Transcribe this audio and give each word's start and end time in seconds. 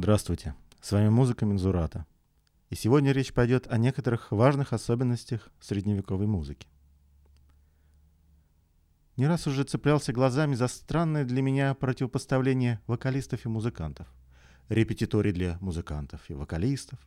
Здравствуйте, 0.00 0.54
с 0.80 0.92
вами 0.92 1.08
музыка 1.08 1.44
Мензурата. 1.44 2.06
И 2.70 2.76
сегодня 2.76 3.10
речь 3.10 3.32
пойдет 3.32 3.66
о 3.66 3.78
некоторых 3.78 4.30
важных 4.30 4.72
особенностях 4.72 5.50
средневековой 5.58 6.28
музыки. 6.28 6.68
Не 9.16 9.26
раз 9.26 9.48
уже 9.48 9.64
цеплялся 9.64 10.12
глазами 10.12 10.54
за 10.54 10.68
странное 10.68 11.24
для 11.24 11.42
меня 11.42 11.74
противопоставление 11.74 12.80
вокалистов 12.86 13.44
и 13.44 13.48
музыкантов. 13.48 14.06
Репетиторий 14.68 15.32
для 15.32 15.58
музыкантов 15.60 16.30
и 16.30 16.34
вокалистов. 16.34 17.00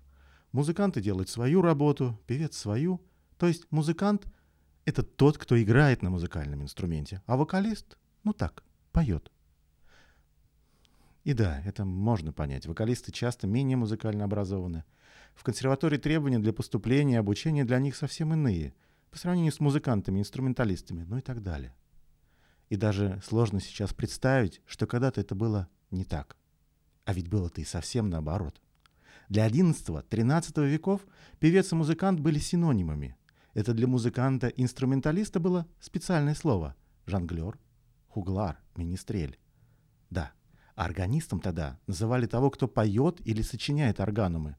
Музыканты 0.51 0.99
делают 1.01 1.29
свою 1.29 1.61
работу, 1.61 2.19
певец 2.27 2.57
свою. 2.57 3.01
То 3.37 3.47
есть 3.47 3.71
музыкант— 3.71 4.27
это 4.83 5.01
тот, 5.03 5.37
кто 5.37 5.57
играет 5.63 6.01
на 6.01 6.09
музыкальном 6.09 6.61
инструменте, 6.61 7.21
а 7.25 7.37
вокалист, 7.37 7.97
ну 8.25 8.33
так, 8.33 8.65
поет. 8.91 9.31
И 11.23 11.33
да, 11.33 11.61
это 11.65 11.85
можно 11.85 12.33
понять. 12.33 12.65
Вокалисты 12.65 13.11
часто 13.11 13.47
менее 13.47 13.77
музыкально 13.77 14.25
образованы. 14.25 14.84
В 15.34 15.44
консерватории 15.44 15.97
требования 15.97 16.39
для 16.39 16.53
поступления 16.53 17.16
и 17.16 17.17
обучения 17.17 17.63
для 17.63 17.80
них 17.80 17.95
совсем 17.95 18.34
иные, 18.34 18.73
по 19.11 19.17
сравнению 19.17 19.52
с 19.52 19.59
музыкантами, 19.59 20.20
инструменталистами, 20.20 21.03
ну 21.03 21.17
и 21.17 21.21
так 21.21 21.44
далее. 21.44 21.75
И 22.70 22.75
даже 22.75 23.21
сложно 23.23 23.59
сейчас 23.59 23.94
представить, 23.94 24.61
что 24.66 24.88
когда-то 24.88 25.21
это 25.21 25.35
было 25.35 25.67
не 25.91 26.05
так. 26.05 26.38
А 27.05 27.13
ведь 27.13 27.30
было-то 27.30 27.61
и 27.61 27.66
совсем 27.66 28.09
наоборот. 28.09 28.61
Для 29.30 29.47
XI-XIII 29.47 30.67
веков 30.67 31.02
певец 31.39 31.72
и 31.72 31.75
музыкант 31.75 32.19
были 32.19 32.39
синонимами. 32.39 33.17
Это 33.53 33.73
для 33.73 33.88
музыканта-инструменталиста 33.88 35.39
было 35.39 35.67
специальное 35.80 36.35
слово– 36.35 36.75
жонглер, 37.05 37.59
хуглар, 38.08 38.59
министрель. 38.75 39.38
Органистом 40.75 41.39
тогда 41.39 41.80
называли 41.88 42.25
того, 42.25 42.49
кто 42.49 42.67
поет 42.67 43.20
или 43.25 43.41
сочиняет 43.41 43.99
органумы. 43.99 44.55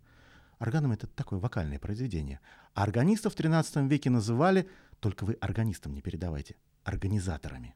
Органум— 0.59 0.93
это 0.93 1.07
такое 1.07 1.39
вокальное 1.39 1.79
произведение. 1.79 2.41
А 2.75 2.83
органистов 2.83 3.35
в 3.35 3.39
XIII 3.39 3.89
веке 3.89 4.11
называли, 4.11 4.69
только 5.01 5.25
вы 5.25 5.35
органистам 5.41 5.95
не 5.95 6.03
передавайте, 6.03 6.57
организаторами. 6.85 7.75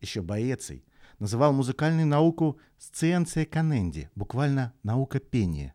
Еще 0.00 0.22
Боэций 0.22 0.84
называл 1.18 1.52
музыкальную 1.52 2.06
науку 2.06 2.58
«сциенция 2.78 3.44
каненди», 3.44 4.10
буквально 4.14 4.72
«наука 4.82 5.18
пения». 5.20 5.74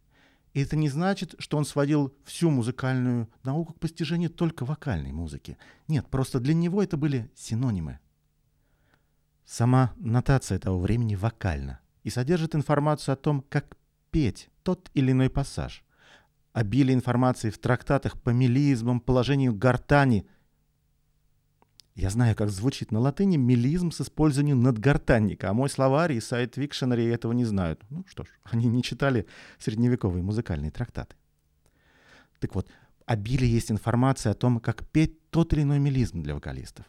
И 0.53 0.61
это 0.61 0.75
не 0.75 0.88
значит, 0.88 1.34
что 1.39 1.58
он 1.58 1.66
сводил 1.66 2.16
всю 2.25 2.52
музыкальную 2.52 3.28
науку 3.44 3.73
к 3.73 3.80
постижению 3.80 4.30
только 4.30 4.66
вокальной 4.66 5.11
музыки. 5.11 5.58
Нет, 5.88 6.08
просто 6.09 6.39
для 6.39 6.53
него 6.53 6.84
это 6.84 6.95
были 6.95 7.31
синонимы. 7.36 8.00
Сама 9.45 9.94
нотация 9.97 10.58
того 10.59 10.80
времени 10.80 11.16
вокальна 11.16 11.80
и 12.03 12.09
содержит 12.09 12.55
информацию 12.55 13.13
о 13.13 13.17
том, 13.17 13.44
как 13.50 13.77
петь 14.11 14.50
тот 14.63 14.89
или 14.94 15.11
иной 15.11 15.30
пассаж. 15.30 15.83
Обилие 16.53 16.95
информации 16.95 17.50
в 17.50 17.58
трактатах 17.58 18.22
по 18.22 18.30
мелизмам, 18.30 19.00
положению 19.00 19.53
гортани. 19.53 20.27
Я 21.95 22.09
знаю, 22.09 22.35
как 22.35 22.50
звучит 22.50 22.91
на 22.91 23.00
латыни 23.00 23.38
мелизм 23.38 23.91
с 23.91 24.02
использованием 24.02 24.61
надгортанника, 24.61 25.50
а 25.50 25.53
мой 25.53 25.69
словарь 25.69 26.13
и 26.13 26.22
сайт 26.22 26.57
Викшенери 26.57 27.05
этого 27.05 27.33
не 27.33 27.45
знают. 27.45 27.83
Ну 27.89 28.05
что 28.07 28.23
ж, 28.23 28.28
они 28.44 28.67
не 28.67 28.83
читали 28.83 29.28
средневековые 29.59 30.23
музыкальные 30.23 30.72
трактаты. 30.72 31.16
Так 32.39 32.55
вот, 32.55 32.69
обилие 33.05 33.52
есть 33.52 33.72
информация 33.72 34.31
о 34.31 34.35
том, 34.35 34.59
как 34.59 34.88
петь 34.89 35.30
тот 35.30 35.53
или 35.53 35.63
иной 35.63 35.80
мелизм 35.80 36.22
для 36.22 36.35
вокалистов. 36.35 36.85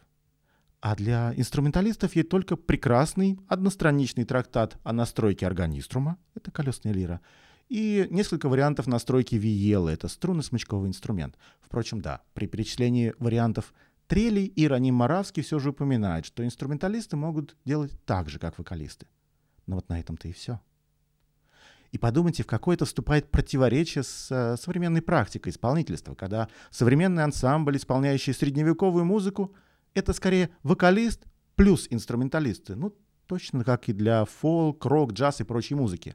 А 0.85 0.95
для 0.97 1.33
инструменталистов 1.35 2.15
есть 2.15 2.29
только 2.29 2.57
прекрасный 2.57 3.39
одностраничный 3.49 4.27
трактат 4.27 4.77
о 4.85 4.93
настройке 4.93 5.47
органиструма, 5.47 6.19
это 6.35 6.51
колесная 6.51 6.93
лира, 6.93 7.23
и 7.71 8.07
несколько 8.11 8.51
вариантов 8.51 8.87
настройки 8.87 9.35
виелы, 9.35 9.93
это 9.93 10.09
струнно-смычковый 10.09 10.89
инструмент. 10.89 11.39
Впрочем, 11.63 12.03
да, 12.03 12.21
при 12.35 12.47
перечислении 12.47 13.15
вариантов 13.19 13.73
трелей 14.09 14.53
Ироним 14.57 14.97
Моравский 14.97 15.43
все 15.43 15.59
же 15.59 15.71
упоминает, 15.71 16.27
что 16.27 16.45
инструменталисты 16.45 17.17
могут 17.17 17.57
делать 17.65 17.99
так 18.05 18.29
же, 18.29 18.39
как 18.39 18.59
вокалисты. 18.59 19.07
Но 19.67 19.77
вот 19.77 19.89
на 19.89 19.99
этом-то 19.99 20.29
и 20.29 20.33
все. 20.33 20.61
И 21.93 21.97
подумайте, 21.97 22.43
в 22.43 22.47
какое 22.47 22.77
это 22.77 22.85
вступает 22.85 23.31
противоречие 23.31 24.05
с 24.05 24.31
э, 24.31 24.59
современной 24.61 25.01
практикой 25.01 25.49
исполнительства, 25.49 26.15
когда 26.15 26.49
современный 26.71 27.25
ансамбль, 27.25 27.79
исполняющий 27.79 28.35
средневековую 28.35 29.07
музыку, 29.07 29.55
это 29.95 30.13
скорее 30.13 30.51
вокалист 30.63 31.27
плюс 31.57 31.87
инструменталисты. 31.91 32.75
Ну, 32.75 32.95
точно 33.27 33.65
как 33.65 33.89
и 33.89 33.93
для 33.93 34.25
фолк, 34.25 34.85
рок, 34.85 35.13
джаз 35.13 35.41
и 35.41 35.45
прочей 35.45 35.75
музыки. 35.75 36.15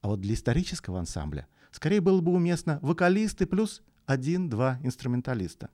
А 0.00 0.08
вот 0.08 0.20
для 0.20 0.34
исторического 0.34 1.00
ансамбля 1.00 1.46
скорее 1.72 2.00
было 2.00 2.20
бы 2.20 2.32
уместно 2.32 2.78
вокалисты 2.82 3.46
плюс 3.46 3.82
один-два 4.06 4.78
инструменталиста. 4.82 5.70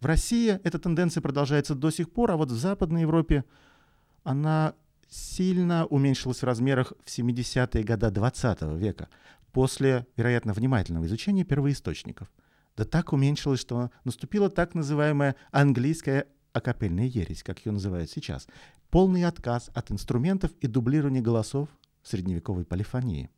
В 0.00 0.06
России 0.06 0.60
эта 0.62 0.78
тенденция 0.78 1.20
продолжается 1.20 1.74
до 1.74 1.90
сих 1.90 2.10
пор, 2.12 2.32
а 2.32 2.36
вот 2.36 2.50
в 2.50 2.56
Западной 2.56 3.02
Европе 3.02 3.44
она 4.22 4.74
сильно 5.08 5.86
уменьшилась 5.86 6.40
в 6.40 6.44
размерах 6.44 6.92
в 7.04 7.08
70-е 7.08 7.84
годы 7.84 8.10
20 8.10 8.62
века, 8.78 9.08
после, 9.52 10.06
вероятно, 10.16 10.52
внимательного 10.52 11.06
изучения 11.06 11.44
первоисточников– 11.44 12.30
да 12.76 12.84
так 12.84 13.12
уменьшилось, 13.12 13.60
что 13.60 13.90
наступила 14.04 14.50
так 14.50 14.74
называемая 14.74 15.36
английская 15.50 16.26
акапельная 16.52 17.06
ересь, 17.06 17.42
как 17.42 17.64
ее 17.64 17.72
называют 17.72 18.10
сейчас. 18.10 18.46
Полный 18.90 19.24
отказ 19.24 19.70
от 19.74 19.90
инструментов 19.90 20.52
и 20.60 20.66
дублирования 20.66 21.20
голосов 21.20 21.68
в 22.02 22.08
средневековой 22.08 22.64
полифонии. 22.64 23.30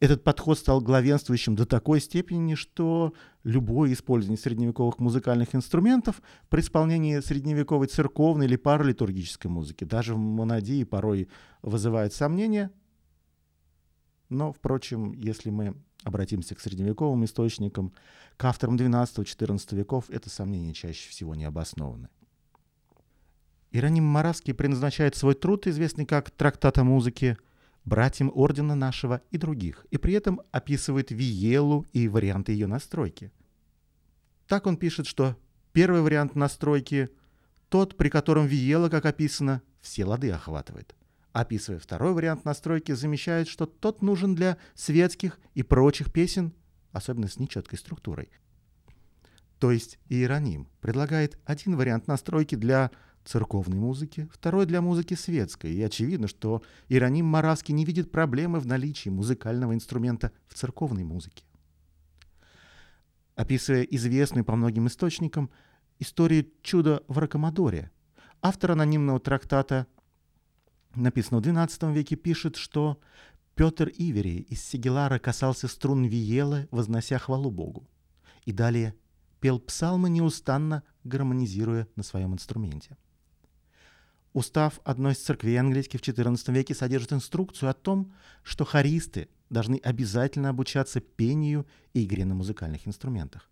Этот 0.00 0.22
подход 0.22 0.56
стал 0.56 0.80
главенствующим 0.80 1.56
до 1.56 1.66
такой 1.66 2.00
степени, 2.00 2.54
что 2.54 3.12
любое 3.42 3.92
использование 3.92 4.38
средневековых 4.38 5.00
музыкальных 5.00 5.56
инструментов 5.56 6.22
при 6.48 6.60
исполнении 6.60 7.18
средневековой 7.18 7.88
церковной 7.88 8.46
или 8.46 8.54
паралитургической 8.54 9.50
музыки, 9.50 9.82
даже 9.82 10.14
в 10.14 10.18
монодии 10.18 10.84
порой 10.84 11.28
вызывает 11.62 12.12
сомнения. 12.12 12.70
Но, 14.28 14.52
впрочем, 14.52 15.12
если 15.14 15.50
мы 15.50 15.74
обратимся 16.04 16.54
к 16.54 16.60
средневековым 16.60 17.24
источникам, 17.24 17.92
к 18.36 18.44
авторам 18.44 18.76
XII-XIV 18.76 19.76
веков, 19.76 20.10
это 20.10 20.30
сомнения 20.30 20.72
чаще 20.72 21.10
всего 21.10 21.34
не 21.34 21.44
обоснованы. 21.44 22.08
Иероним 23.70 24.04
Моравский 24.04 24.54
предназначает 24.54 25.14
свой 25.16 25.34
труд, 25.34 25.66
известный 25.66 26.06
как 26.06 26.30
«Трактат 26.30 26.78
о 26.78 26.84
музыке», 26.84 27.36
братьям 27.84 28.30
ордена 28.34 28.74
нашего 28.74 29.22
и 29.30 29.38
других, 29.38 29.86
и 29.90 29.98
при 29.98 30.14
этом 30.14 30.40
описывает 30.50 31.10
виелу 31.10 31.86
и 31.92 32.08
варианты 32.08 32.52
ее 32.52 32.66
настройки. 32.66 33.32
Так 34.46 34.66
он 34.66 34.76
пишет, 34.76 35.06
что 35.06 35.36
первый 35.72 36.02
вариант 36.02 36.34
настройки– 36.34 37.10
тот, 37.68 37.96
при 37.98 38.08
котором 38.08 38.46
виела, 38.46 38.88
как 38.88 39.04
описано, 39.04 39.62
все 39.80 40.04
лады 40.06 40.30
охватывает 40.30 40.94
описывая 41.32 41.78
второй 41.78 42.12
вариант 42.12 42.44
настройки, 42.44 42.92
замечает, 42.92 43.48
что 43.48 43.66
тот 43.66 44.02
нужен 44.02 44.34
для 44.34 44.56
светских 44.74 45.38
и 45.54 45.62
прочих 45.62 46.12
песен, 46.12 46.52
особенно 46.92 47.28
с 47.28 47.38
нечеткой 47.38 47.78
структурой. 47.78 48.30
То 49.58 49.72
есть 49.72 49.98
Иероним 50.08 50.68
предлагает 50.80 51.38
один 51.44 51.76
вариант 51.76 52.06
настройки 52.06 52.54
для 52.54 52.90
церковной 53.24 53.76
музыки, 53.76 54.28
второй 54.32 54.66
для 54.66 54.80
музыки 54.80 55.14
светской. 55.14 55.72
И 55.72 55.82
очевидно, 55.82 56.28
что 56.28 56.62
Иероним 56.88 57.26
Моравский 57.26 57.74
не 57.74 57.84
видит 57.84 58.10
проблемы 58.10 58.60
в 58.60 58.66
наличии 58.66 59.08
музыкального 59.10 59.74
инструмента 59.74 60.32
в 60.46 60.54
церковной 60.54 61.04
музыке. 61.04 61.44
Описывая 63.34 63.82
известную 63.82 64.44
по 64.44 64.56
многим 64.56 64.86
источникам 64.86 65.50
историю 65.98 66.48
чуда 66.62 67.02
в 67.06 67.18
Ракомадоре, 67.18 67.90
автор 68.40 68.72
анонимного 68.72 69.20
трактата 69.20 69.86
написано 70.94 71.40
в 71.40 71.42
XII 71.42 71.92
веке, 71.92 72.16
пишет, 72.16 72.56
что 72.56 73.00
Петр 73.54 73.88
Ивери 73.88 74.46
из 74.48 74.62
Сигелара 74.62 75.18
касался 75.18 75.68
струн 75.68 76.04
Виелы, 76.04 76.68
вознося 76.70 77.18
хвалу 77.18 77.50
Богу. 77.50 77.88
И 78.44 78.52
далее 78.52 78.94
пел 79.40 79.58
псалмы 79.58 80.10
неустанно, 80.10 80.82
гармонизируя 81.04 81.88
на 81.96 82.02
своем 82.02 82.34
инструменте. 82.34 82.96
Устав 84.32 84.80
одной 84.84 85.14
из 85.14 85.18
церквей 85.18 85.58
английских 85.58 86.00
в 86.00 86.02
XIV 86.02 86.52
веке 86.52 86.74
содержит 86.74 87.12
инструкцию 87.12 87.70
о 87.70 87.74
том, 87.74 88.12
что 88.42 88.64
хористы 88.64 89.28
должны 89.50 89.80
обязательно 89.82 90.50
обучаться 90.50 91.00
пению 91.00 91.66
и 91.94 92.04
игре 92.04 92.24
на 92.24 92.34
музыкальных 92.34 92.86
инструментах. 92.86 93.50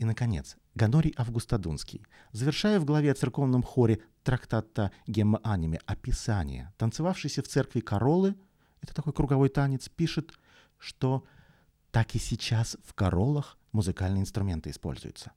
И, 0.00 0.04
наконец, 0.06 0.56
Ганорий 0.74 1.12
Августодунский, 1.18 2.06
завершая 2.32 2.80
в 2.80 2.86
главе 2.86 3.12
о 3.12 3.14
церковном 3.14 3.62
хоре 3.62 4.00
трактата 4.22 4.92
Гемма 5.06 5.40
Аниме 5.44 5.78
«Описание», 5.84 6.72
танцевавшийся 6.78 7.42
в 7.42 7.48
церкви 7.48 7.80
Королы, 7.80 8.34
это 8.80 8.94
такой 8.94 9.12
круговой 9.12 9.50
танец, 9.50 9.90
пишет, 9.90 10.32
что 10.78 11.26
так 11.90 12.14
и 12.14 12.18
сейчас 12.18 12.78
в 12.82 12.94
королах 12.94 13.58
музыкальные 13.72 14.22
инструменты 14.22 14.70
используются. 14.70 15.32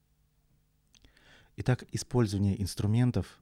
Итак, 1.58 1.84
использование 1.92 2.62
инструментов 2.62 3.42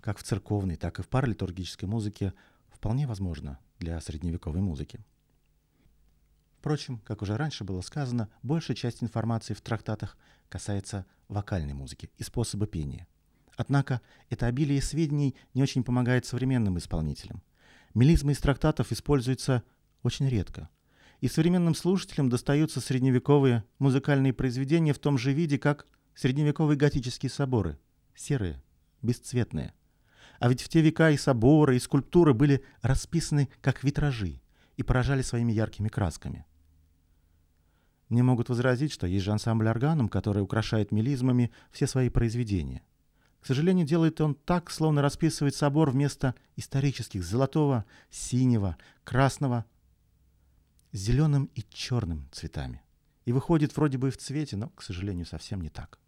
как 0.00 0.18
в 0.18 0.24
церковной, 0.24 0.74
так 0.74 0.98
и 0.98 1.02
в 1.02 1.08
паралитургической 1.08 1.88
музыке 1.88 2.34
вполне 2.70 3.06
возможно 3.06 3.60
для 3.78 4.00
средневековой 4.00 4.62
музыки. 4.62 4.98
Впрочем, 6.60 6.98
как 7.06 7.22
уже 7.22 7.38
раньше 7.38 7.64
было 7.64 7.80
сказано, 7.80 8.28
большая 8.42 8.76
часть 8.76 9.02
информации 9.02 9.54
в 9.54 9.62
трактатах 9.62 10.18
касается 10.50 11.06
вокальной 11.28 11.72
музыки 11.72 12.10
и 12.18 12.22
способа 12.22 12.66
пения. 12.66 13.06
Однако 13.56 14.02
это 14.28 14.44
обилие 14.44 14.82
сведений 14.82 15.34
не 15.54 15.62
очень 15.62 15.82
помогает 15.82 16.26
современным 16.26 16.76
исполнителям. 16.76 17.42
Мелизмы 17.94 18.32
из 18.32 18.40
трактатов 18.40 18.92
используются 18.92 19.62
очень 20.02 20.28
редко. 20.28 20.68
И 21.22 21.28
современным 21.28 21.74
слушателям 21.74 22.28
достаются 22.28 22.82
средневековые 22.82 23.64
музыкальные 23.78 24.34
произведения 24.34 24.92
в 24.92 24.98
том 24.98 25.16
же 25.16 25.32
виде, 25.32 25.58
как 25.58 25.86
средневековые 26.14 26.76
готические 26.76 27.30
соборы. 27.30 27.78
Серые, 28.14 28.62
бесцветные. 29.00 29.72
А 30.40 30.50
ведь 30.50 30.60
в 30.60 30.68
те 30.68 30.82
века 30.82 31.10
и 31.10 31.16
соборы, 31.16 31.76
и 31.76 31.80
скульптуры 31.80 32.34
были 32.34 32.62
расписаны 32.82 33.48
как 33.62 33.82
витражи 33.82 34.42
и 34.76 34.82
поражали 34.82 35.22
своими 35.22 35.52
яркими 35.52 35.88
красками. 35.88 36.44
Мне 38.10 38.24
могут 38.24 38.48
возразить, 38.48 38.92
что 38.92 39.06
есть 39.06 39.24
же 39.24 39.30
ансамбль 39.30 39.68
органом, 39.68 40.08
который 40.08 40.42
украшает 40.42 40.90
мелизмами 40.90 41.52
все 41.70 41.86
свои 41.86 42.10
произведения. 42.10 42.82
К 43.40 43.46
сожалению, 43.46 43.86
делает 43.86 44.20
он 44.20 44.34
так, 44.34 44.70
словно 44.70 45.00
расписывает 45.00 45.54
собор 45.54 45.90
вместо 45.90 46.34
исторических 46.56 47.24
золотого, 47.24 47.86
синего, 48.10 48.76
красного, 49.04 49.64
зеленым 50.92 51.48
и 51.54 51.62
черным 51.70 52.28
цветами. 52.32 52.82
И 53.24 53.32
выходит 53.32 53.76
вроде 53.76 53.96
бы 53.96 54.10
в 54.10 54.16
цвете, 54.16 54.56
но, 54.56 54.70
к 54.70 54.82
сожалению, 54.82 55.24
совсем 55.24 55.60
не 55.60 55.70
так. 55.70 56.00